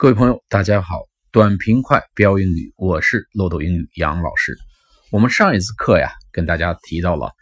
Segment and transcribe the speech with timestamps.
[0.00, 1.02] 各位朋友，大家好！
[1.30, 4.56] 短平快标英语，我是漏斗英语杨老师。
[5.10, 7.32] 我们上一次课呀，跟大家提到了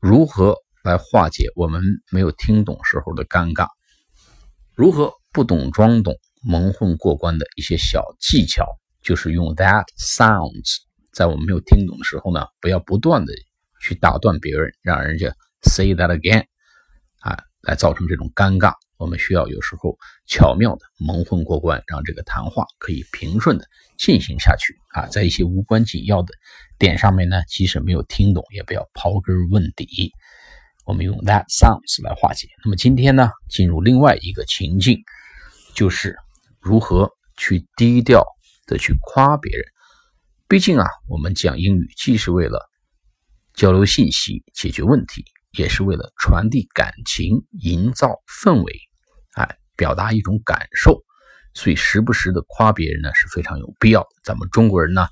[0.00, 3.68] 如何来化解我们没有听懂时候的尴尬，
[4.74, 8.66] 如何不懂装懂、蒙混过关的一些小技巧，
[9.00, 10.80] 就是用 that sounds，
[11.10, 13.32] 在我们没有听懂的时候呢，不要不断的
[13.80, 16.44] 去打断别人，让人家 say that again，
[17.20, 18.74] 啊，来造成这种尴尬。
[19.04, 23.66] 我们需要有时候巧妙的蒙混过关，让这个谈话可以平顺的
[23.98, 25.06] 进行下去啊。
[25.08, 26.32] 在一些无关紧要的
[26.78, 30.10] 点上面呢，即使没有听懂，也不要刨根问底。
[30.86, 32.48] 我们用 that sounds 来化解。
[32.64, 34.98] 那么今天呢，进入另外一个情境，
[35.74, 36.16] 就是
[36.58, 38.24] 如何去低调
[38.66, 39.66] 的去夸别人。
[40.48, 42.58] 毕竟啊，我们讲英语既是为了
[43.52, 45.22] 交流信息、解决问题。
[45.56, 48.08] 也是为了传递感情、营造
[48.42, 48.72] 氛围，
[49.34, 51.02] 哎，表达一种感受，
[51.54, 54.08] 所以时不时的夸别人呢是非常有必要的。
[54.22, 55.08] 咱们中国人呢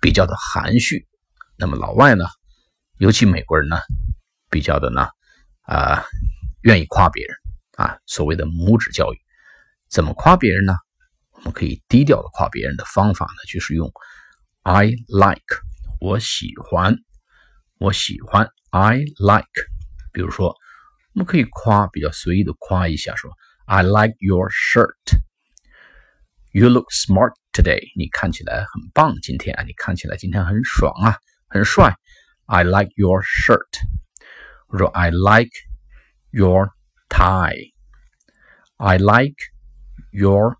[0.00, 1.06] 比较的含蓄，
[1.56, 2.26] 那么老外呢，
[2.98, 3.78] 尤其美国人呢
[4.50, 5.08] 比较的呢
[5.62, 6.04] 啊
[6.62, 7.36] 愿意夸别人
[7.76, 9.18] 啊，所谓的拇指教育，
[9.88, 10.74] 怎么夸别人呢？
[11.32, 13.92] 我们可以低调的夸别人的方法呢，就是用
[14.62, 15.62] I like，
[16.00, 16.96] 我喜欢，
[17.78, 18.48] 我喜欢。
[18.70, 19.48] I like，
[20.12, 20.48] 比如说，
[21.14, 23.30] 我们可以夸，比较随意的夸一下，说
[23.67, 25.19] I like your shirt.
[26.51, 27.91] You look smart today.
[27.95, 31.95] 你看起来很棒，今天啊，你看起来今天很爽啊，很帅。
[32.45, 33.79] I like your shirt.
[34.67, 35.51] 或者 I like
[36.31, 36.69] your
[37.09, 37.71] tie.
[38.77, 39.35] I like
[40.11, 40.57] your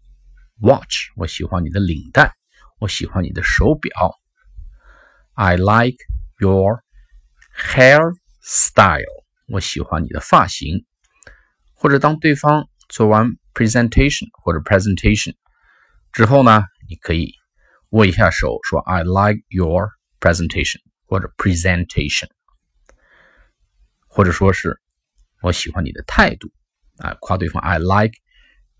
[0.60, 1.12] watch.
[1.16, 2.34] 我喜欢你的领带，
[2.80, 3.92] 我喜欢你的手表。
[5.34, 5.98] I like
[6.40, 6.84] your
[7.58, 10.86] Hairstyle，我喜欢你的发型。
[11.74, 15.36] 或者当对方 做完 presentation 或者 presentation
[16.12, 17.34] 之后呢，你可以
[17.90, 19.90] 握一下手，说 I like your
[20.20, 22.30] presentation 或者 presentation，
[24.08, 24.80] 或者说是
[25.42, 26.52] 我喜欢你的态度
[26.98, 28.14] 啊，夸对方 I like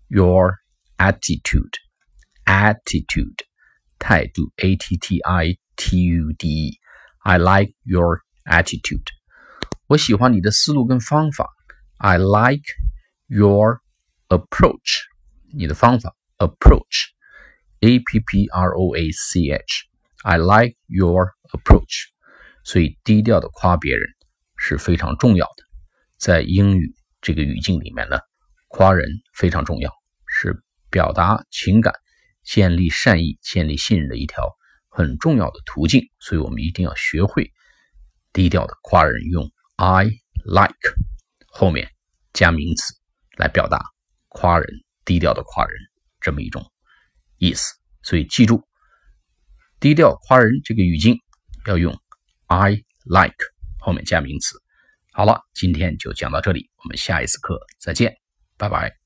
[0.08, 0.58] your
[0.98, 3.44] attitude，attitude
[3.98, 9.06] 态度 a t t i t u d e，I like your Attitude，
[9.86, 11.48] 我喜欢你的思路跟方法。
[11.96, 12.62] I like
[13.26, 13.80] your
[14.29, 15.01] approach，
[15.53, 16.15] 你的方法。
[16.39, 22.05] Approach，A P P R O A C H，I like your approach。
[22.63, 24.07] 所以低调的夸别人
[24.55, 25.63] 是非常重要的，
[26.17, 28.17] 在英语这个语境里面呢，
[28.69, 29.91] 夸人非常重要，
[30.25, 31.93] 是表达情感、
[32.41, 34.55] 建立善意、建立信任的一条
[34.87, 36.09] 很重要的途径。
[36.21, 37.51] 所以我们一定要学会。
[38.31, 40.05] 低调的夸人用 I
[40.45, 40.95] like
[41.47, 41.91] 后面
[42.31, 42.93] 加名词
[43.35, 43.83] 来表达
[44.39, 44.65] 夸人
[45.03, 45.77] 低调的夸人
[46.21, 46.65] 这么一种
[47.39, 48.63] 意思，所以记住
[49.81, 51.17] 低调夸人这个语境
[51.65, 51.93] 要用
[52.47, 53.35] I like
[53.79, 54.55] 后面加名词。
[55.11, 58.15] 好了，今天就讲到这里，我们下一次课再见，
[58.57, 58.98] 拜拜。